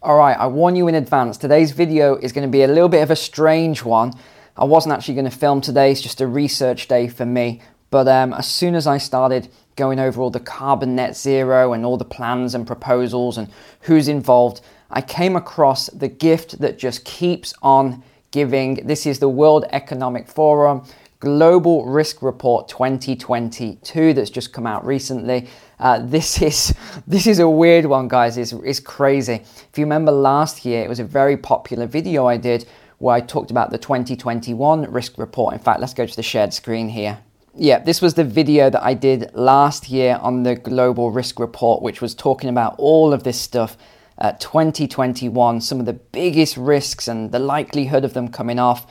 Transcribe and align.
All 0.00 0.16
right, 0.16 0.38
I 0.38 0.46
warn 0.46 0.76
you 0.76 0.86
in 0.86 0.94
advance, 0.94 1.36
today's 1.36 1.72
video 1.72 2.14
is 2.14 2.30
going 2.30 2.46
to 2.46 2.50
be 2.50 2.62
a 2.62 2.68
little 2.68 2.88
bit 2.88 3.02
of 3.02 3.10
a 3.10 3.16
strange 3.16 3.82
one. 3.82 4.12
I 4.56 4.64
wasn't 4.64 4.94
actually 4.94 5.14
going 5.14 5.28
to 5.28 5.36
film 5.36 5.60
today, 5.60 5.90
it's 5.90 6.00
just 6.00 6.20
a 6.20 6.26
research 6.28 6.86
day 6.86 7.08
for 7.08 7.26
me. 7.26 7.62
But 7.90 8.06
um, 8.06 8.32
as 8.32 8.46
soon 8.46 8.76
as 8.76 8.86
I 8.86 8.98
started 8.98 9.48
going 9.74 9.98
over 9.98 10.20
all 10.20 10.30
the 10.30 10.38
carbon 10.38 10.94
net 10.94 11.16
zero 11.16 11.72
and 11.72 11.84
all 11.84 11.96
the 11.96 12.04
plans 12.04 12.54
and 12.54 12.64
proposals 12.64 13.38
and 13.38 13.48
who's 13.80 14.06
involved, 14.06 14.60
I 14.88 15.00
came 15.00 15.34
across 15.34 15.88
the 15.88 16.06
gift 16.06 16.60
that 16.60 16.78
just 16.78 17.04
keeps 17.04 17.52
on 17.60 18.04
giving. 18.30 18.86
This 18.86 19.04
is 19.04 19.18
the 19.18 19.28
World 19.28 19.64
Economic 19.72 20.28
Forum 20.28 20.84
Global 21.20 21.84
Risk 21.84 22.22
Report 22.22 22.68
2022 22.68 24.14
that's 24.14 24.30
just 24.30 24.52
come 24.52 24.68
out 24.68 24.86
recently. 24.86 25.48
Uh, 25.80 25.98
this 25.98 26.40
is 26.40 26.72
this 27.08 27.26
is 27.26 27.40
a 27.40 27.48
weird 27.48 27.86
one, 27.86 28.06
guys. 28.06 28.38
It's, 28.38 28.52
it's 28.52 28.78
crazy. 28.78 29.34
If 29.34 29.76
you 29.76 29.84
remember 29.84 30.12
last 30.12 30.64
year, 30.64 30.84
it 30.84 30.88
was 30.88 31.00
a 31.00 31.04
very 31.04 31.36
popular 31.36 31.86
video 31.86 32.26
I 32.26 32.36
did 32.36 32.66
where 32.98 33.16
I 33.16 33.20
talked 33.20 33.50
about 33.50 33.70
the 33.70 33.78
2021 33.78 34.92
risk 34.92 35.18
report. 35.18 35.54
In 35.54 35.60
fact, 35.60 35.80
let's 35.80 35.94
go 35.94 36.06
to 36.06 36.16
the 36.16 36.22
shared 36.22 36.54
screen 36.54 36.88
here. 36.88 37.18
Yeah, 37.56 37.80
this 37.80 38.00
was 38.00 38.14
the 38.14 38.22
video 38.22 38.70
that 38.70 38.84
I 38.84 38.94
did 38.94 39.34
last 39.34 39.88
year 39.88 40.20
on 40.22 40.44
the 40.44 40.54
global 40.54 41.10
risk 41.10 41.40
report, 41.40 41.82
which 41.82 42.00
was 42.00 42.14
talking 42.14 42.48
about 42.48 42.76
all 42.78 43.12
of 43.12 43.24
this 43.24 43.40
stuff. 43.40 43.76
Uh, 44.18 44.32
2021, 44.32 45.60
some 45.60 45.80
of 45.80 45.86
the 45.86 45.92
biggest 45.92 46.56
risks 46.56 47.08
and 47.08 47.32
the 47.32 47.38
likelihood 47.40 48.04
of 48.04 48.14
them 48.14 48.28
coming 48.28 48.60
off. 48.60 48.86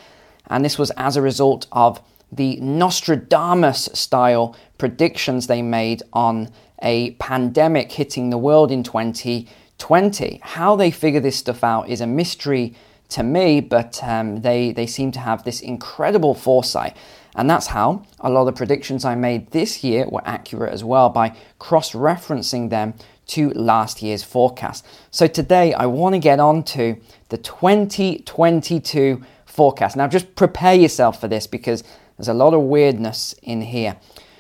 And 0.48 0.66
this 0.66 0.78
was 0.78 0.92
as 0.92 1.16
a 1.16 1.22
result 1.22 1.68
of 1.72 2.02
the 2.32 2.58
Nostradamus 2.58 3.90
style 3.94 4.56
predictions 4.78 5.48
they 5.48 5.62
made 5.62 6.04
on 6.14 6.50
a 6.82 7.12
pandemic 7.12 7.92
hitting 7.92 8.30
the 8.30 8.38
world 8.38 8.72
in 8.72 8.84
2020. 8.84 10.40
How 10.44 10.76
they 10.76 10.92
figure 10.92 11.20
this 11.20 11.38
stuff 11.38 11.64
out 11.64 11.90
is 11.90 12.02
a 12.02 12.08
mystery 12.08 12.76
to 13.10 13.24
me, 13.24 13.62
but 13.62 14.04
um, 14.04 14.42
they, 14.42 14.72
they 14.72 14.86
seem 14.86 15.12
to 15.14 15.20
have 15.20 15.44
this 15.44 15.62
incredible 15.62 16.34
foresight. 16.34 16.96
And 17.36 17.50
that's 17.50 17.68
how 17.68 18.04
a 18.20 18.30
lot 18.30 18.42
of 18.42 18.48
the 18.48 18.54
predictions 18.54 19.06
I 19.06 19.16
made 19.16 19.52
this 19.52 19.84
year 19.84 20.08
were 20.10 20.24
accurate 20.26 20.74
as 20.74 20.84
well 20.84 21.10
by 21.10 21.36
cross 21.60 21.92
referencing 21.94 22.70
them 22.70 22.96
to 23.28 23.50
last 23.52 24.02
year's 24.02 24.24
forecast. 24.24 24.86
So 25.12 25.28
today 25.28 25.74
I 25.74 25.86
want 25.86 26.16
to 26.16 26.20
get 26.20 26.40
on 26.40 26.64
to 26.64 26.98
the 27.30 27.38
2022 27.38 29.22
forecast. 29.58 29.98
Now 29.98 30.08
just 30.08 30.36
prepare 30.36 30.76
yourself 30.76 31.20
for 31.20 31.28
this 31.28 31.48
because 31.48 31.84
there's 32.18 32.28
a 32.28 32.34
lot 32.34 32.54
of 32.54 32.62
weirdness 32.62 33.36
in 33.42 33.62
here. 33.62 33.98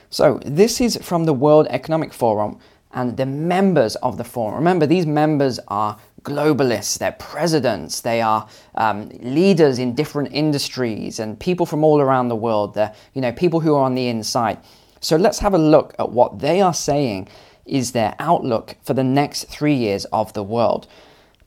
So, 0.09 0.39
this 0.45 0.79
is 0.79 0.97
from 1.01 1.25
the 1.25 1.33
World 1.33 1.67
Economic 1.69 2.13
Forum 2.13 2.59
and 2.93 3.17
the 3.17 3.25
members 3.25 3.95
of 3.97 4.17
the 4.17 4.23
forum. 4.23 4.55
Remember, 4.55 4.85
these 4.85 5.05
members 5.05 5.59
are 5.67 5.97
globalists, 6.21 6.97
they're 6.97 7.11
presidents, 7.11 8.01
they 8.01 8.21
are 8.21 8.47
um, 8.75 9.09
leaders 9.19 9.79
in 9.79 9.95
different 9.95 10.29
industries 10.31 11.19
and 11.19 11.37
people 11.39 11.65
from 11.65 11.83
all 11.83 11.99
around 11.99 12.29
the 12.29 12.35
world. 12.35 12.73
They're, 12.73 12.93
you 13.13 13.21
know, 13.21 13.33
people 13.33 13.59
who 13.59 13.75
are 13.75 13.83
on 13.83 13.95
the 13.95 14.07
inside. 14.07 14.59
So, 15.01 15.17
let's 15.17 15.39
have 15.39 15.53
a 15.53 15.59
look 15.59 15.93
at 15.99 16.11
what 16.11 16.39
they 16.39 16.61
are 16.61 16.73
saying 16.73 17.27
is 17.65 17.91
their 17.91 18.15
outlook 18.19 18.77
for 18.81 18.93
the 18.93 19.03
next 19.03 19.45
three 19.45 19.75
years 19.75 20.05
of 20.05 20.31
the 20.33 20.43
world. 20.43 20.87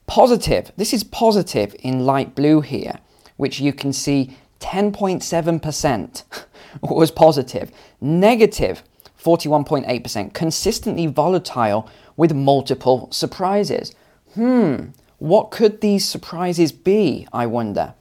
Positive, 0.05 0.71
this 0.77 0.93
is 0.93 1.03
positive 1.03 1.75
in 1.79 2.05
light 2.05 2.35
blue 2.35 2.61
here, 2.61 2.99
which 3.41 3.59
you 3.59 3.73
can 3.73 3.91
see 3.91 4.37
10.7% 4.59 6.23
was 6.83 7.09
positive, 7.09 7.71
negative 7.99 8.83
41.8%, 9.19 10.31
consistently 10.31 11.07
volatile 11.07 11.89
with 12.15 12.35
multiple 12.35 13.07
surprises. 13.11 13.95
Hmm, 14.35 14.89
what 15.17 15.49
could 15.49 15.81
these 15.81 16.07
surprises 16.07 16.71
be, 16.71 17.27
I 17.33 17.47
wonder? 17.47 17.95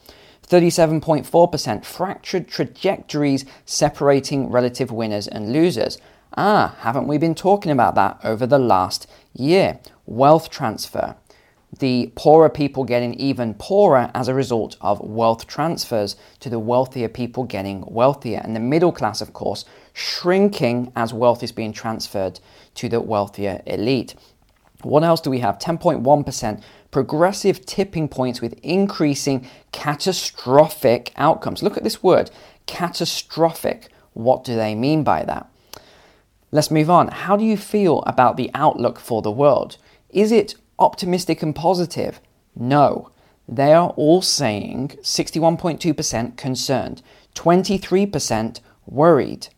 37.4% 0.46 1.86
fractured 1.86 2.46
trajectories 2.46 3.46
separating 3.64 4.50
relative 4.50 4.92
winners 4.92 5.26
and 5.26 5.54
losers. 5.54 5.96
Ah, 6.36 6.76
haven't 6.80 7.06
we 7.06 7.16
been 7.16 7.34
talking 7.34 7.72
about 7.72 7.94
that 7.94 8.20
over 8.22 8.46
the 8.46 8.58
last 8.58 9.06
year? 9.32 9.80
Wealth 10.04 10.50
transfer 10.50 11.16
the 11.78 12.12
poorer 12.16 12.48
people 12.48 12.84
getting 12.84 13.14
even 13.14 13.54
poorer 13.54 14.10
as 14.14 14.28
a 14.28 14.34
result 14.34 14.76
of 14.80 15.00
wealth 15.00 15.46
transfers 15.46 16.16
to 16.40 16.50
the 16.50 16.58
wealthier 16.58 17.08
people 17.08 17.44
getting 17.44 17.84
wealthier. 17.86 18.40
And 18.42 18.56
the 18.56 18.60
middle 18.60 18.92
class, 18.92 19.20
of 19.20 19.32
course, 19.32 19.64
shrinking 19.92 20.92
as 20.96 21.14
wealth 21.14 21.42
is 21.42 21.52
being 21.52 21.72
transferred 21.72 22.40
to 22.74 22.88
the 22.88 23.00
wealthier 23.00 23.62
elite. 23.66 24.14
What 24.82 25.04
else 25.04 25.20
do 25.20 25.30
we 25.30 25.40
have? 25.40 25.58
10.1% 25.58 26.62
progressive 26.90 27.64
tipping 27.66 28.08
points 28.08 28.40
with 28.40 28.58
increasing 28.62 29.48
catastrophic 29.72 31.12
outcomes. 31.16 31.62
Look 31.62 31.76
at 31.76 31.84
this 31.84 32.02
word 32.02 32.30
catastrophic. 32.66 33.88
What 34.12 34.42
do 34.42 34.56
they 34.56 34.74
mean 34.74 35.04
by 35.04 35.24
that? 35.24 35.48
Let's 36.50 36.70
move 36.70 36.90
on. 36.90 37.08
How 37.08 37.36
do 37.36 37.44
you 37.44 37.56
feel 37.56 38.02
about 38.06 38.36
the 38.36 38.50
outlook 38.54 38.98
for 38.98 39.22
the 39.22 39.30
world? 39.30 39.76
Is 40.08 40.32
it 40.32 40.56
optimistic 40.80 41.42
and 41.42 41.54
positive? 41.54 42.20
No. 42.56 43.10
They 43.48 43.72
are 43.72 43.90
all 43.90 44.22
saying 44.22 44.98
61.2% 45.02 46.36
concerned, 46.36 47.02
23% 47.34 48.60
worried. 48.86 49.48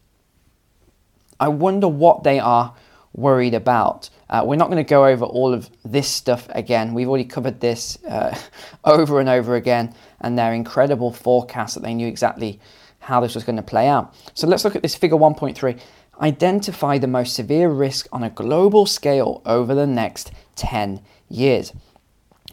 I 1.39 1.49
wonder 1.49 1.89
what 1.89 2.23
they 2.23 2.39
are 2.39 2.75
worried 3.13 3.53
about. 3.53 4.09
Uh, 4.31 4.43
we're 4.47 4.57
not 4.57 4.71
going 4.71 4.83
to 4.83 4.89
go 4.89 5.07
over 5.07 5.27
all 5.27 5.53
of 5.53 5.69
this 5.85 6.09
stuff 6.09 6.49
again. 6.51 6.95
We've 6.95 7.09
already 7.09 7.27
covered 7.27 7.61
this 7.61 8.03
uh, 8.05 8.37
over 8.85 9.21
and 9.21 9.29
over 9.29 9.57
again, 9.57 9.95
and 10.21 10.39
their 10.39 10.55
incredible 10.55 11.13
forecast 11.13 11.75
that 11.75 11.83
they 11.83 11.93
knew 11.93 12.09
exactly 12.09 12.61
how 13.01 13.21
this 13.21 13.35
was 13.35 13.45
going 13.45 13.57
to 13.57 13.63
play 13.63 13.89
out. 13.89 14.15
So 14.35 14.47
let's 14.47 14.65
look 14.65 14.77
at 14.77 14.83
this 14.83 14.95
figure 14.95 15.19
1.3. 15.19 15.79
Identify 16.21 16.99
the 16.99 17.07
most 17.07 17.35
severe 17.35 17.69
risk 17.69 18.07
on 18.13 18.23
a 18.23 18.31
global 18.31 18.87
scale 18.87 19.43
over 19.47 19.75
the 19.75 19.87
next 19.87 20.31
10 20.57 21.01
years. 21.29 21.73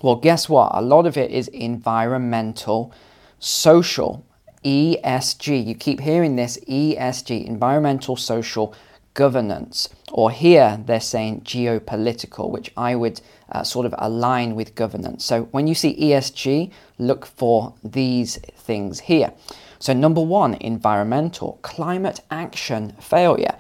Well, 0.02 0.16
guess 0.16 0.48
what? 0.48 0.72
A 0.74 0.82
lot 0.82 1.06
of 1.06 1.18
it 1.18 1.30
is 1.32 1.50
environmental, 1.50 2.94
social, 3.38 4.26
ESG. 4.64 5.66
You 5.66 5.76
keep 5.76 6.00
hearing 6.00 6.36
this 6.36 6.58
ESG, 6.68 7.46
environmental, 7.46 8.16
social 8.16 8.74
governance. 9.14 9.90
Or 10.12 10.32
here 10.32 10.80
they're 10.86 11.02
saying 11.02 11.42
geopolitical, 11.42 12.50
which 12.50 12.72
I 12.78 12.96
would 12.96 13.20
uh, 13.52 13.64
sort 13.64 13.86
of 13.86 13.94
align 13.98 14.56
with 14.56 14.76
governance. 14.76 15.26
So 15.26 15.44
when 15.52 15.68
you 15.68 15.76
see 15.76 16.00
ESG, 16.00 16.72
look 16.98 17.26
for 17.26 17.74
these 17.84 18.38
things 18.38 19.02
here. 19.02 19.34
So, 19.80 19.94
number 19.94 20.22
one, 20.22 20.56
environmental, 20.56 21.60
climate 21.62 22.20
action 22.30 22.96
failure. 23.00 23.56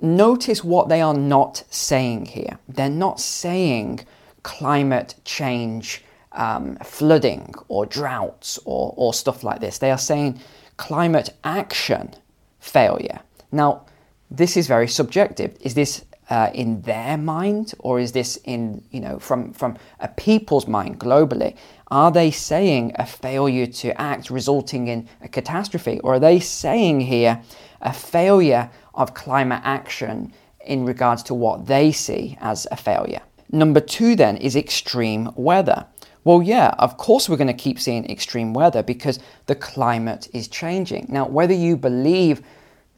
Notice 0.00 0.64
what 0.64 0.88
they 0.88 1.00
are 1.00 1.14
not 1.14 1.62
saying 1.70 2.26
here. 2.26 2.58
They're 2.68 2.90
not 2.90 3.20
saying 3.20 4.00
climate 4.42 5.14
change, 5.24 6.04
um, 6.32 6.76
flooding, 6.76 7.54
or 7.68 7.86
droughts, 7.86 8.58
or, 8.64 8.92
or 8.96 9.14
stuff 9.14 9.44
like 9.44 9.60
this. 9.60 9.78
They 9.78 9.92
are 9.92 9.98
saying 9.98 10.40
climate 10.76 11.30
action 11.44 12.14
failure. 12.58 13.20
Now, 13.52 13.86
this 14.30 14.56
is 14.56 14.66
very 14.66 14.88
subjective. 14.88 15.56
Is 15.60 15.74
this 15.74 16.04
uh, 16.30 16.50
in 16.54 16.80
their 16.82 17.16
mind, 17.16 17.74
or 17.78 18.00
is 18.00 18.12
this 18.12 18.38
in 18.44 18.82
you 18.90 19.00
know 19.00 19.18
from 19.18 19.52
from 19.52 19.76
a 20.00 20.08
people's 20.08 20.66
mind 20.66 20.98
globally? 20.98 21.56
Are 21.90 22.10
they 22.10 22.30
saying 22.30 22.92
a 22.96 23.06
failure 23.06 23.66
to 23.66 24.00
act 24.00 24.30
resulting 24.30 24.88
in 24.88 25.08
a 25.22 25.28
catastrophe, 25.28 26.00
or 26.00 26.14
are 26.14 26.20
they 26.20 26.40
saying 26.40 27.00
here 27.00 27.42
a 27.80 27.92
failure 27.92 28.70
of 28.94 29.14
climate 29.14 29.60
action 29.64 30.32
in 30.64 30.84
regards 30.84 31.22
to 31.24 31.34
what 31.34 31.66
they 31.66 31.92
see 31.92 32.36
as 32.40 32.66
a 32.70 32.76
failure? 32.76 33.20
Number 33.52 33.80
two, 33.80 34.16
then, 34.16 34.36
is 34.38 34.56
extreme 34.56 35.30
weather. 35.36 35.86
Well, 36.24 36.42
yeah, 36.42 36.74
of 36.78 36.96
course 36.96 37.28
we're 37.28 37.36
going 37.36 37.48
to 37.48 37.52
keep 37.52 37.78
seeing 37.78 38.10
extreme 38.10 38.54
weather 38.54 38.82
because 38.82 39.18
the 39.46 39.54
climate 39.54 40.28
is 40.32 40.48
changing. 40.48 41.06
Now, 41.10 41.28
whether 41.28 41.52
you 41.52 41.76
believe 41.76 42.42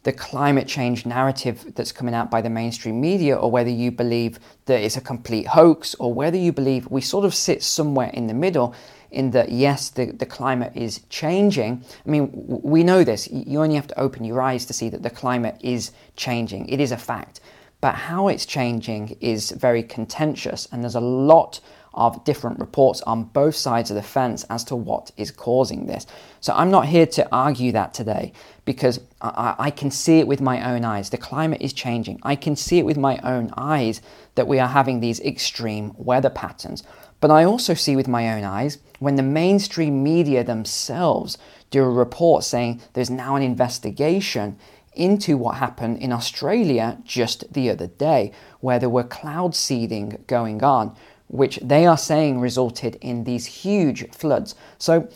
the 0.06 0.12
climate 0.12 0.68
change 0.68 1.04
narrative 1.04 1.74
that's 1.74 1.90
coming 1.90 2.14
out 2.14 2.30
by 2.30 2.40
the 2.40 2.48
mainstream 2.48 3.00
media, 3.00 3.34
or 3.34 3.50
whether 3.50 3.68
you 3.68 3.90
believe 3.90 4.38
that 4.66 4.80
it's 4.80 4.96
a 4.96 5.00
complete 5.00 5.48
hoax, 5.48 5.96
or 5.96 6.14
whether 6.14 6.36
you 6.36 6.52
believe 6.52 6.88
we 6.88 7.00
sort 7.00 7.24
of 7.24 7.34
sit 7.34 7.60
somewhere 7.60 8.10
in 8.14 8.28
the 8.28 8.32
middle, 8.32 8.72
in 9.10 9.32
that 9.32 9.50
yes, 9.50 9.90
the, 9.90 10.12
the 10.12 10.24
climate 10.24 10.70
is 10.76 11.00
changing. 11.10 11.84
I 12.06 12.08
mean, 12.08 12.30
we 12.32 12.84
know 12.84 13.02
this. 13.02 13.28
You 13.28 13.60
only 13.60 13.74
have 13.74 13.88
to 13.88 13.98
open 13.98 14.22
your 14.22 14.40
eyes 14.40 14.64
to 14.66 14.72
see 14.72 14.88
that 14.90 15.02
the 15.02 15.10
climate 15.10 15.56
is 15.60 15.90
changing. 16.14 16.68
It 16.68 16.78
is 16.78 16.92
a 16.92 16.96
fact. 16.96 17.40
But 17.80 17.94
how 17.94 18.28
it's 18.28 18.46
changing 18.46 19.16
is 19.20 19.50
very 19.50 19.82
contentious, 19.82 20.66
and 20.72 20.82
there's 20.82 20.94
a 20.94 21.00
lot 21.00 21.60
of 21.96 22.22
different 22.24 22.58
reports 22.60 23.00
on 23.02 23.24
both 23.24 23.54
sides 23.54 23.90
of 23.90 23.96
the 23.96 24.02
fence 24.02 24.44
as 24.50 24.62
to 24.64 24.76
what 24.76 25.10
is 25.16 25.30
causing 25.30 25.86
this. 25.86 26.06
So 26.40 26.52
I'm 26.52 26.70
not 26.70 26.86
here 26.86 27.06
to 27.06 27.26
argue 27.32 27.72
that 27.72 27.94
today 27.94 28.32
because 28.66 29.00
I, 29.22 29.54
I, 29.58 29.70
can 29.70 29.90
see 29.90 30.18
it 30.18 30.28
with 30.28 30.42
my 30.42 30.74
own 30.74 30.84
eyes. 30.84 31.08
The 31.08 31.16
climate 31.16 31.62
is 31.62 31.72
changing. 31.72 32.20
I 32.22 32.36
can 32.36 32.54
see 32.54 32.78
it 32.78 32.84
with 32.84 32.98
my 32.98 33.18
own 33.22 33.50
eyes 33.56 34.02
that 34.34 34.46
we 34.46 34.58
are 34.58 34.68
having 34.68 35.00
these 35.00 35.20
extreme 35.20 35.92
weather 35.96 36.28
patterns. 36.28 36.82
But 37.20 37.30
I 37.30 37.44
also 37.44 37.72
see 37.72 37.96
with 37.96 38.08
my 38.08 38.36
own 38.36 38.44
eyes 38.44 38.76
when 38.98 39.16
the 39.16 39.22
mainstream 39.22 40.02
media 40.02 40.44
themselves 40.44 41.38
do 41.70 41.82
a 41.82 41.88
report 41.88 42.44
saying 42.44 42.82
there's 42.92 43.10
now 43.10 43.36
an 43.36 43.42
investigation 43.42 44.58
into 44.96 45.36
what 45.36 45.56
happened 45.56 45.98
in 45.98 46.12
Australia 46.12 46.98
just 47.04 47.52
the 47.52 47.70
other 47.70 47.86
day, 47.86 48.32
where 48.60 48.78
there 48.78 48.90
were 48.90 49.04
cloud 49.04 49.54
seeding 49.54 50.24
going 50.26 50.62
on, 50.64 50.96
which 51.28 51.58
they 51.62 51.86
are 51.86 51.98
saying 51.98 52.40
resulted 52.40 52.96
in 52.96 53.24
these 53.24 53.46
huge 53.46 54.10
floods. 54.10 54.54
So 54.78 55.08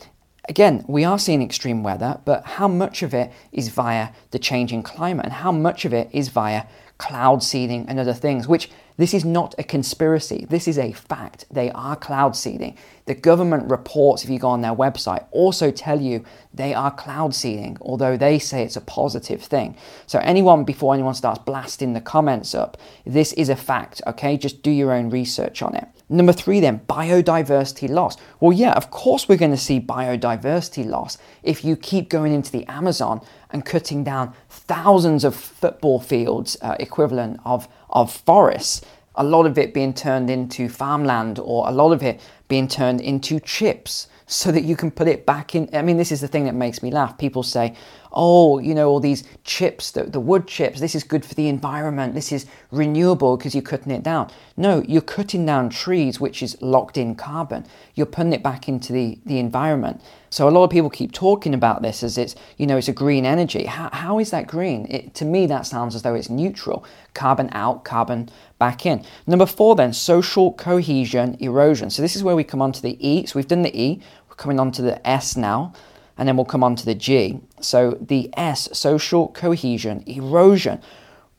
again, 0.49 0.85
we 0.89 1.05
are 1.05 1.19
seeing 1.19 1.43
extreme 1.43 1.83
weather, 1.83 2.21
but 2.25 2.45
how 2.45 2.69
much 2.69 3.03
of 3.03 3.15
it 3.15 3.33
is 3.53 3.69
via 3.69 4.09
the 4.31 4.39
changing 4.39 4.83
climate 4.83 5.27
and 5.27 5.35
how 5.35 5.53
much 5.53 5.85
of 5.85 5.93
it 5.93 6.09
is 6.13 6.29
via 6.29 6.65
cloud 7.01 7.43
seeding 7.43 7.89
and 7.89 7.99
other 7.99 8.13
things, 8.13 8.47
which 8.47 8.71
this 8.99 9.15
is 9.15 9.25
not 9.25 9.55
a 9.59 9.65
conspiracy. 9.65 10.47
This 10.51 10.69
is 10.69 10.79
a 10.79 10.93
fact. 10.93 11.47
They 11.51 11.71
are 11.71 11.97
cloud 11.97 12.37
seeding. 12.37 12.77
The 13.07 13.15
government 13.15 13.71
reports, 13.71 14.23
if 14.23 14.29
you 14.29 14.39
go 14.39 14.49
on 14.49 14.61
their 14.61 14.75
website, 14.75 15.25
also 15.31 15.71
tell 15.71 15.99
you 15.99 16.23
they 16.53 16.75
are 16.75 16.91
cloud 16.91 17.35
seeding, 17.35 17.79
although 17.81 18.19
they 18.19 18.39
say 18.39 18.63
it's 18.63 18.77
a 18.77 18.83
positive 18.83 19.41
thing. 19.41 19.77
So, 20.07 20.19
anyone, 20.19 20.65
before 20.65 20.93
anyone 20.93 21.15
starts 21.15 21.39
blasting 21.39 21.95
the 21.95 22.03
comments 22.03 22.55
up, 22.55 22.77
this 23.07 23.33
is 23.33 23.49
a 23.49 23.57
fact, 23.57 24.03
okay? 24.07 24.37
Just 24.37 24.63
do 24.63 24.71
your 24.71 24.93
own 24.93 25.09
research 25.09 25.63
on 25.63 25.75
it. 25.75 25.89
Number 26.13 26.33
three, 26.33 26.59
then, 26.59 26.81
biodiversity 26.89 27.89
loss. 27.89 28.17
Well, 28.41 28.53
yeah, 28.53 28.73
of 28.73 28.91
course, 28.91 29.29
we're 29.29 29.39
going 29.39 29.53
to 29.53 29.57
see 29.57 29.81
biodiversity 29.81 30.85
loss 30.85 31.19
if 31.45 31.65
you 31.65 31.77
keep 31.77 32.09
going 32.09 32.35
into 32.35 32.51
the 32.51 32.67
Amazon 32.67 33.21
and 33.51 33.65
cutting 33.65 34.03
down 34.03 34.35
thousands 34.49 35.23
of 35.23 35.37
football 35.37 36.01
fields 36.01 36.57
uh, 36.63 36.75
equivalent 36.81 37.39
of 37.45 37.69
of 37.91 38.13
forests, 38.13 38.81
a 39.15 39.23
lot 39.23 39.47
of 39.47 39.57
it 39.57 39.73
being 39.73 39.95
turned 39.95 40.31
into 40.31 40.69
farmland 40.69 41.39
or 41.39 41.69
a 41.69 41.73
lot 41.73 41.93
of 41.93 42.03
it 42.03 42.21
being 42.49 42.67
turned 42.67 43.01
into 43.01 43.39
chips 43.39 44.09
so 44.31 44.53
that 44.53 44.63
you 44.63 44.77
can 44.77 44.93
put 44.93 45.09
it 45.09 45.27
back 45.27 45.57
in. 45.57 45.69
I 45.73 45.83
mean, 45.83 45.97
this 45.97 46.13
is 46.13 46.21
the 46.21 46.29
thing 46.29 46.45
that 46.45 46.55
makes 46.55 46.85
me 46.85 46.93
laugh. 46.93 47.19
People 47.19 47.43
say, 47.43 47.75
oh, 48.13 48.61
you 48.61 48.75
know, 48.75 48.89
all 48.89 49.01
these 49.01 49.25
chips, 49.43 49.91
the, 49.91 50.05
the 50.05 50.21
wood 50.21 50.47
chips, 50.47 50.79
this 50.79 50.95
is 50.95 51.03
good 51.03 51.25
for 51.25 51.35
the 51.35 51.49
environment, 51.49 52.15
this 52.15 52.31
is 52.31 52.47
renewable 52.71 53.37
because 53.37 53.55
you're 53.55 53.63
cutting 53.63 53.93
it 53.93 54.05
down. 54.05 54.31
No, 54.57 54.85
you're 54.87 55.03
cutting 55.03 55.47
down 55.47 55.69
trees, 55.69 56.21
which 56.21 56.43
is 56.43 56.61
locked 56.63 56.97
in 56.97 57.17
carbon. 57.17 57.67
You're 57.95 58.07
putting 58.07 58.33
it 58.33 58.43
back 58.43 58.69
into 58.69 58.93
the, 58.93 59.19
the 59.27 59.39
environment. 59.39 60.01
So 60.33 60.49
a 60.49 60.51
lot 60.51 60.63
of 60.63 60.71
people 60.71 60.91
keep 60.91 61.11
talking 61.11 61.55
about 61.55 61.83
this 61.83 62.05
as 62.05 62.17
it's, 62.17 62.37
you 62.57 62.67
know, 62.67 62.77
it's 62.77 62.87
a 62.87 62.93
green 62.93 63.27
energy. 63.27 63.65
How, 63.65 63.91
how 63.93 64.21
is 64.21 64.31
that 64.31 64.47
green? 64.47 64.87
It, 64.89 65.15
to 65.15 65.25
me, 65.25 65.47
that 65.47 65.67
sounds 65.67 65.97
as 65.97 66.03
though 66.03 66.15
it's 66.15 66.31
neutral. 66.31 66.85
Carbon 67.15 67.49
out, 67.53 67.85
carbon 67.85 68.29
back 68.59 68.87
in. 68.87 69.05
Number 69.27 69.47
four, 69.47 69.75
then, 69.75 69.93
social 69.93 70.53
cohesion 70.53 71.37
erosion. 71.41 71.91
So 71.91 72.01
this 72.01 72.15
is 72.15 72.23
where 72.23 72.37
we 72.37 72.45
come 72.45 72.63
on 72.63 72.71
to 72.73 72.83
the 72.83 72.97
E. 73.05 73.27
So 73.27 73.41
we've 73.41 73.49
done 73.49 73.63
the 73.63 73.77
E, 73.77 74.01
coming 74.41 74.59
on 74.59 74.73
to 74.73 74.83
the 74.83 75.07
S 75.07 75.37
now 75.37 75.73
and 76.21 76.29
then 76.29 76.37
we'll 76.37 76.45
come 76.45 76.65
on 76.65 76.77
to 76.77 76.85
the 76.85 76.95
G. 76.95 77.41
So 77.61 77.97
the 78.01 78.29
S, 78.37 78.69
social 78.73 79.29
cohesion, 79.29 80.05
erosion. 80.07 80.81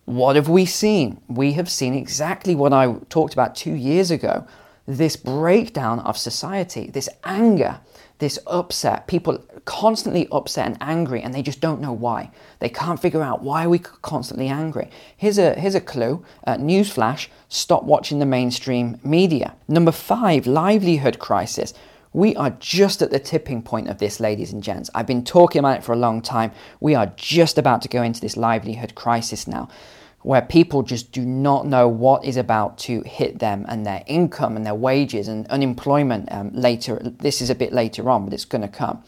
What 0.06 0.36
have 0.36 0.50
we 0.50 0.66
seen? 0.66 1.22
We 1.28 1.54
have 1.54 1.70
seen 1.70 1.94
exactly 1.94 2.56
what 2.56 2.74
I 2.74 2.96
talked 3.10 3.34
about 3.34 3.56
two 3.56 3.76
years 3.76 4.10
ago 4.10 4.48
this 4.88 5.16
breakdown 5.16 6.00
of 6.00 6.18
society, 6.18 6.90
this 6.90 7.08
anger, 7.24 7.80
this 8.18 8.40
upset. 8.48 9.08
People 9.08 9.44
constantly 9.66 10.28
upset 10.32 10.66
and 10.66 10.78
angry, 10.82 11.22
and 11.22 11.34
they 11.34 11.44
just 11.44 11.62
don't 11.62 11.80
know 11.80 11.94
why. 11.94 12.32
They 12.60 12.70
can't 12.70 13.00
figure 13.00 13.22
out 13.22 13.44
why 13.44 13.68
we 13.68 13.78
are 13.78 13.82
we 13.84 14.00
constantly 14.02 14.48
angry. 14.48 14.90
Here's 15.16 15.38
a 15.38 15.54
here's 15.54 15.76
a 15.76 15.82
clue. 15.82 16.26
Uh, 16.46 16.58
newsflash: 16.58 17.28
Stop 17.50 17.84
watching 17.84 18.20
the 18.20 18.26
mainstream 18.26 19.00
media. 19.04 19.54
Number 19.68 19.92
five: 19.92 20.48
livelihood 20.48 21.20
crisis. 21.20 21.74
We 22.14 22.36
are 22.36 22.50
just 22.60 23.02
at 23.02 23.10
the 23.10 23.20
tipping 23.20 23.62
point 23.62 23.88
of 23.88 23.98
this, 23.98 24.20
ladies 24.20 24.52
and 24.52 24.62
gents. 24.62 24.90
I've 24.94 25.08
been 25.08 25.24
talking 25.24 25.60
about 25.60 25.78
it 25.78 25.84
for 25.84 25.94
a 25.94 25.98
long 25.98 26.22
time. 26.22 26.52
We 26.82 26.94
are 26.94 27.14
just 27.16 27.58
about 27.58 27.82
to 27.84 27.88
go 27.88 28.04
into 28.04 28.20
this 28.20 28.36
livelihood 28.36 28.96
crisis 28.96 29.48
now, 29.48 29.70
where 30.22 30.42
people 30.42 30.84
just 30.84 31.14
do 31.14 31.26
not 31.26 31.66
know 31.66 31.88
what 31.88 32.26
is 32.26 32.36
about 32.36 32.78
to 32.80 33.02
hit 33.04 33.40
them 33.40 33.66
and 33.70 33.86
their 33.86 34.04
income 34.08 34.58
and 34.58 34.66
their 34.66 34.76
wages 34.76 35.30
and 35.30 35.48
unemployment 35.48 36.30
um, 36.34 36.52
later. 36.54 37.00
This 37.02 37.42
is 37.42 37.50
a 37.50 37.56
bit 37.56 37.72
later 37.72 38.10
on, 38.10 38.26
but 38.26 38.34
it's 38.34 38.44
going 38.46 38.62
to 38.62 38.68
come. 38.68 39.04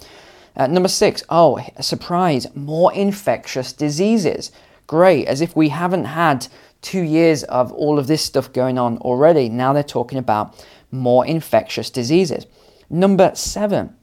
Uh, 0.55 0.67
number 0.67 0.87
six, 0.87 1.23
oh, 1.29 1.59
surprise, 1.81 2.47
more 2.55 2.93
infectious 2.93 3.73
diseases. 3.73 4.49
Great, 4.87 5.27
as 5.27 5.41
if 5.41 5.57
we 5.57 5.69
haven't 5.69 6.05
had 6.05 6.47
two 6.81 7.01
years 7.01 7.43
of 7.45 7.71
all 7.73 7.99
of 7.99 8.07
this 8.07 8.21
stuff 8.21 8.53
going 8.53 8.77
on 8.77 8.97
already. 8.99 9.49
Now 9.49 9.73
they're 9.73 9.83
talking 9.83 10.19
about 10.19 10.63
more 10.89 11.25
infectious 11.25 11.89
diseases. 11.89 12.45
Number 12.93 13.31
seven, 13.33 13.95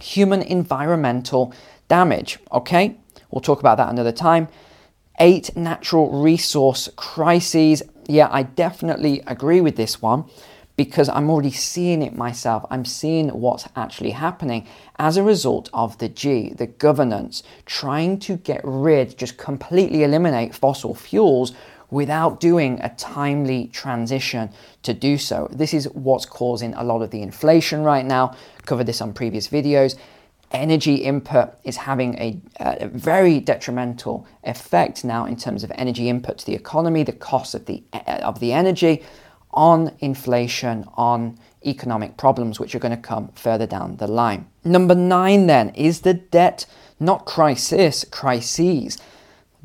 human 0.00 0.40
environmental 0.40 1.52
damage. 1.88 2.38
Okay, 2.52 2.96
we'll 3.28 3.40
talk 3.40 3.58
about 3.58 3.76
that 3.78 3.88
another 3.88 4.12
time. 4.12 4.46
Eight, 5.18 5.56
natural 5.56 6.22
resource 6.22 6.88
crises. 6.94 7.82
Yeah, 8.06 8.28
I 8.30 8.44
definitely 8.44 9.20
agree 9.26 9.60
with 9.60 9.74
this 9.74 10.00
one 10.00 10.26
because 10.76 11.08
I'm 11.08 11.28
already 11.28 11.50
seeing 11.50 12.02
it 12.02 12.14
myself. 12.14 12.64
I'm 12.70 12.84
seeing 12.84 13.30
what's 13.30 13.66
actually 13.74 14.10
happening 14.10 14.68
as 14.96 15.16
a 15.16 15.24
result 15.24 15.68
of 15.74 15.98
the 15.98 16.08
G, 16.08 16.52
the 16.56 16.68
governance, 16.68 17.42
trying 17.64 18.20
to 18.20 18.36
get 18.36 18.60
rid, 18.62 19.18
just 19.18 19.38
completely 19.38 20.04
eliminate 20.04 20.54
fossil 20.54 20.94
fuels 20.94 21.52
without 21.90 22.40
doing 22.40 22.80
a 22.82 22.88
timely 22.96 23.68
transition 23.68 24.50
to 24.82 24.92
do 24.92 25.18
so. 25.18 25.48
This 25.52 25.72
is 25.74 25.86
what's 25.92 26.26
causing 26.26 26.74
a 26.74 26.82
lot 26.82 27.02
of 27.02 27.10
the 27.10 27.22
inflation 27.22 27.82
right 27.82 28.04
now. 28.04 28.36
Covered 28.64 28.86
this 28.86 29.00
on 29.00 29.12
previous 29.12 29.48
videos. 29.48 29.96
Energy 30.52 30.96
input 30.96 31.54
is 31.64 31.76
having 31.76 32.14
a, 32.18 32.40
a, 32.60 32.86
very 32.86 33.40
detrimental 33.40 34.26
effect 34.44 35.04
now 35.04 35.24
in 35.24 35.36
terms 35.36 35.64
of 35.64 35.72
energy 35.74 36.08
input 36.08 36.38
to 36.38 36.46
the 36.46 36.54
economy, 36.54 37.02
the 37.02 37.12
cost 37.12 37.54
of 37.54 37.66
the 37.66 37.82
eh, 37.92 38.18
of 38.18 38.38
the 38.38 38.52
energy, 38.52 39.02
on 39.50 39.92
inflation, 39.98 40.84
on 40.94 41.36
economic 41.64 42.16
problems 42.16 42.60
which 42.60 42.74
are 42.74 42.78
going 42.78 42.94
to 42.94 43.02
come 43.02 43.28
further 43.34 43.66
down 43.66 43.96
the 43.96 44.06
line. 44.06 44.46
Number 44.64 44.94
nine, 44.94 45.46
then, 45.46 45.70
is 45.70 46.02
the 46.02 46.14
debt, 46.14 46.66
not 47.00 47.26
crisis, 47.26 48.04
crises. 48.04 48.98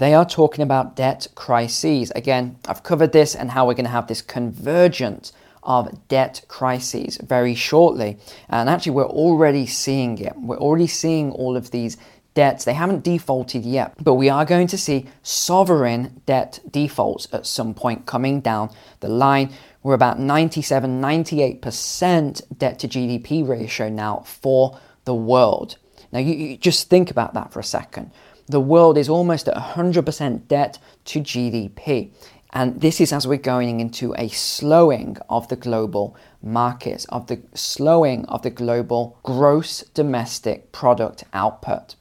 They 0.01 0.15
are 0.15 0.25
talking 0.25 0.63
about 0.63 0.95
debt 0.95 1.27
crises. 1.35 2.11
Again, 2.15 2.57
I've 2.67 2.81
covered 2.81 3.11
this 3.11 3.35
and 3.35 3.51
how 3.51 3.67
we're 3.67 3.75
going 3.75 3.85
to 3.85 3.91
have 3.91 4.07
this 4.07 4.23
convergence 4.23 5.31
of 5.61 6.07
debt 6.07 6.43
crises 6.47 7.17
very 7.17 7.53
shortly. 7.53 8.17
And 8.49 8.67
actually, 8.67 8.93
we're 8.93 9.05
already 9.05 9.67
seeing 9.67 10.17
it. 10.17 10.33
We're 10.35 10.57
already 10.57 10.87
seeing 10.87 11.31
all 11.33 11.55
of 11.55 11.69
these 11.69 11.97
debts. 12.33 12.65
They 12.65 12.73
haven't 12.73 13.03
defaulted 13.03 13.63
yet, 13.63 13.93
but 14.03 14.15
we 14.15 14.27
are 14.27 14.43
going 14.43 14.65
to 14.69 14.77
see 14.77 15.05
sovereign 15.21 16.23
debt 16.25 16.61
defaults 16.71 17.27
at 17.31 17.45
some 17.45 17.75
point 17.75 18.07
coming 18.07 18.41
down 18.41 18.71
the 19.01 19.07
line. 19.07 19.51
We're 19.83 19.93
about 19.93 20.17
97, 20.17 20.99
98% 20.99 22.57
debt 22.57 22.79
to 22.79 22.87
GDP 22.87 23.47
ratio 23.47 23.87
now 23.87 24.23
for 24.25 24.79
the 25.05 25.13
world. 25.13 25.77
Now, 26.11 26.17
you, 26.17 26.33
you 26.33 26.57
just 26.57 26.89
think 26.89 27.11
about 27.11 27.35
that 27.35 27.53
for 27.53 27.59
a 27.59 27.63
second 27.63 28.09
the 28.51 28.61
world 28.61 28.97
is 28.97 29.09
almost 29.09 29.47
at 29.47 29.55
100% 29.55 30.47
debt 30.47 30.77
to 31.05 31.19
GDP. 31.19 32.11
And 32.53 32.81
this 32.81 32.99
is 32.99 33.13
as 33.13 33.25
we're 33.25 33.37
going 33.37 33.79
into 33.79 34.13
a 34.17 34.27
slowing 34.27 35.17
of 35.29 35.47
the 35.47 35.55
global 35.55 36.17
markets, 36.43 37.05
of 37.05 37.27
the 37.27 37.41
slowing 37.53 38.25
of 38.25 38.41
the 38.41 38.49
global 38.49 39.17
gross 39.23 39.83
domestic 39.93 40.71
product 40.73 41.23
output. 41.33 41.95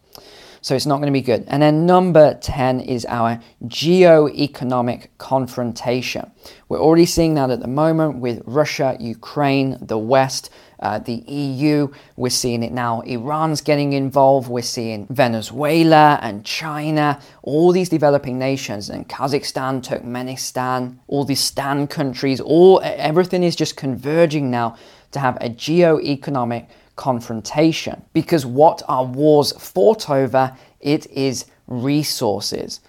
So 0.62 0.74
it's 0.74 0.86
not 0.86 0.96
going 0.96 1.06
to 1.06 1.12
be 1.12 1.22
good. 1.22 1.44
And 1.46 1.62
then 1.62 1.86
number 1.86 2.34
10 2.34 2.80
is 2.80 3.06
our 3.06 3.40
geo-economic 3.66 5.16
confrontation. 5.16 6.30
We're 6.68 6.80
already 6.80 7.06
seeing 7.06 7.34
that 7.34 7.50
at 7.50 7.60
the 7.60 7.68
moment 7.68 8.16
with 8.16 8.42
Russia, 8.44 8.96
Ukraine, 9.00 9.78
the 9.80 9.96
West, 9.96 10.50
uh, 10.80 10.98
the 10.98 11.22
EU. 11.26 11.88
We're 12.16 12.30
seeing 12.30 12.62
it 12.62 12.72
now. 12.72 13.00
Iran's 13.02 13.60
getting 13.60 13.92
involved. 13.92 14.48
We're 14.48 14.62
seeing 14.62 15.06
Venezuela 15.08 16.18
and 16.22 16.44
China, 16.44 17.20
all 17.42 17.72
these 17.72 17.88
developing 17.88 18.38
nations, 18.38 18.90
and 18.90 19.08
Kazakhstan, 19.08 19.82
Turkmenistan, 19.82 20.98
all 21.06 21.24
these 21.24 21.40
Stan 21.40 21.86
countries. 21.86 22.40
All 22.40 22.80
everything 22.82 23.42
is 23.42 23.56
just 23.56 23.76
converging 23.76 24.50
now 24.50 24.76
to 25.12 25.18
have 25.18 25.36
a 25.40 25.48
geo-economic 25.48 26.68
confrontation. 26.96 28.02
Because 28.12 28.46
what 28.46 28.82
are 28.88 29.04
wars 29.04 29.52
fought 29.52 30.08
over? 30.10 30.56
It 30.80 31.10
is 31.10 31.46
resources. 31.66 32.80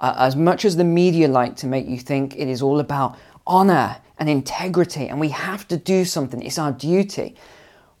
Uh, 0.00 0.14
as 0.18 0.36
much 0.36 0.64
as 0.64 0.76
the 0.76 0.84
media 0.84 1.28
like 1.28 1.56
to 1.56 1.66
make 1.66 1.86
you 1.86 1.98
think 1.98 2.36
it 2.36 2.48
is 2.48 2.62
all 2.62 2.78
about 2.78 3.16
honor 3.46 3.96
and 4.18 4.28
integrity, 4.28 5.08
and 5.08 5.20
we 5.20 5.28
have 5.28 5.66
to 5.68 5.76
do 5.76 6.04
something. 6.04 6.42
It's 6.42 6.58
our 6.58 6.72
duty. 6.72 7.36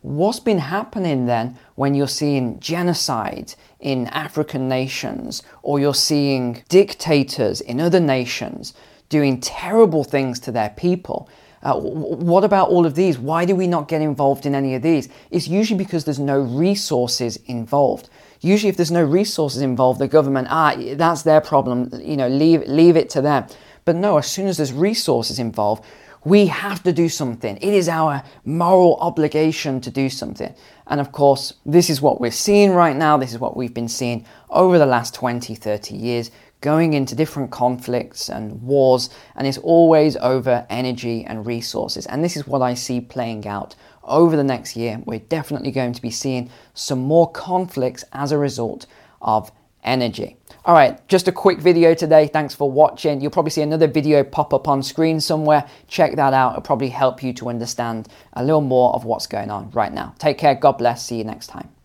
What's 0.02 0.40
been 0.40 0.58
happening 0.58 1.26
then 1.26 1.58
when 1.74 1.94
you're 1.94 2.06
seeing 2.08 2.60
genocide 2.60 3.54
in 3.80 4.06
African 4.08 4.68
nations 4.68 5.42
or 5.62 5.80
you're 5.80 5.94
seeing 5.94 6.62
dictators 6.68 7.60
in 7.60 7.80
other 7.80 8.00
nations 8.00 8.74
doing 9.08 9.40
terrible 9.40 10.04
things 10.04 10.38
to 10.40 10.52
their 10.52 10.70
people? 10.70 11.28
Uh, 11.62 11.74
what 11.74 12.44
about 12.44 12.68
all 12.68 12.86
of 12.86 12.94
these? 12.94 13.18
Why 13.18 13.44
do 13.44 13.56
we 13.56 13.66
not 13.66 13.88
get 13.88 14.00
involved 14.00 14.46
in 14.46 14.54
any 14.54 14.76
of 14.76 14.82
these? 14.82 15.08
It's 15.32 15.48
usually 15.48 15.78
because 15.78 16.04
there's 16.04 16.20
no 16.20 16.38
resources 16.38 17.36
involved. 17.46 18.08
Usually, 18.40 18.68
if 18.68 18.76
there's 18.76 18.92
no 18.92 19.02
resources 19.02 19.62
involved, 19.62 19.98
the 19.98 20.06
government, 20.06 20.46
ah, 20.50 20.76
that's 20.94 21.22
their 21.22 21.40
problem, 21.40 21.90
you 22.00 22.16
know, 22.16 22.28
leave, 22.28 22.62
leave 22.68 22.96
it 22.96 23.10
to 23.10 23.20
them. 23.20 23.46
But 23.84 23.96
no, 23.96 24.18
as 24.18 24.30
soon 24.30 24.46
as 24.46 24.58
there's 24.58 24.72
resources 24.72 25.40
involved, 25.40 25.84
we 26.28 26.46
have 26.46 26.82
to 26.82 26.92
do 26.92 27.08
something. 27.08 27.56
It 27.56 27.74
is 27.74 27.88
our 27.88 28.22
moral 28.44 28.96
obligation 29.00 29.80
to 29.80 29.90
do 29.90 30.10
something. 30.10 30.54
And 30.86 31.00
of 31.00 31.12
course, 31.12 31.54
this 31.64 31.88
is 31.88 32.02
what 32.02 32.20
we're 32.20 32.30
seeing 32.30 32.72
right 32.72 32.96
now. 32.96 33.16
This 33.16 33.32
is 33.32 33.38
what 33.38 33.56
we've 33.56 33.74
been 33.74 33.88
seeing 33.88 34.24
over 34.50 34.78
the 34.78 34.86
last 34.86 35.14
20, 35.14 35.54
30 35.54 35.94
years 35.94 36.30
going 36.60 36.92
into 36.92 37.14
different 37.14 37.50
conflicts 37.50 38.28
and 38.28 38.60
wars, 38.62 39.10
and 39.36 39.46
it's 39.46 39.58
always 39.58 40.16
over 40.16 40.66
energy 40.68 41.24
and 41.24 41.46
resources. 41.46 42.04
And 42.06 42.24
this 42.24 42.36
is 42.36 42.46
what 42.46 42.62
I 42.62 42.74
see 42.74 43.00
playing 43.00 43.46
out 43.46 43.76
over 44.02 44.36
the 44.36 44.44
next 44.44 44.76
year. 44.76 45.00
We're 45.04 45.20
definitely 45.20 45.70
going 45.70 45.92
to 45.92 46.02
be 46.02 46.10
seeing 46.10 46.50
some 46.74 46.98
more 46.98 47.30
conflicts 47.30 48.04
as 48.12 48.32
a 48.32 48.38
result 48.38 48.86
of 49.22 49.52
energy. 49.84 50.36
All 50.64 50.74
right, 50.74 51.06
just 51.08 51.28
a 51.28 51.32
quick 51.32 51.58
video 51.58 51.94
today. 51.94 52.26
Thanks 52.26 52.54
for 52.54 52.70
watching. 52.70 53.20
You'll 53.20 53.30
probably 53.30 53.50
see 53.50 53.62
another 53.62 53.86
video 53.86 54.22
pop 54.22 54.52
up 54.52 54.68
on 54.68 54.82
screen 54.82 55.20
somewhere. 55.20 55.66
Check 55.86 56.16
that 56.16 56.34
out. 56.34 56.52
It'll 56.52 56.62
probably 56.62 56.90
help 56.90 57.22
you 57.22 57.32
to 57.34 57.48
understand 57.48 58.08
a 58.34 58.44
little 58.44 58.60
more 58.60 58.92
of 58.94 59.04
what's 59.04 59.26
going 59.26 59.50
on 59.50 59.70
right 59.70 59.92
now. 59.92 60.14
Take 60.18 60.38
care. 60.38 60.54
God 60.54 60.72
bless. 60.72 61.06
See 61.06 61.16
you 61.16 61.24
next 61.24 61.46
time. 61.46 61.77